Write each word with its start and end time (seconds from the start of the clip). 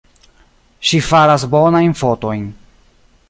Ŝi 0.91 1.01
faras 1.09 1.45
bonajn 1.53 1.95
fotojn. 2.01 2.47